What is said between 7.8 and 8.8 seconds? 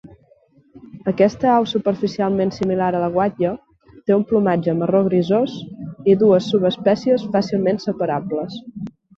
separables.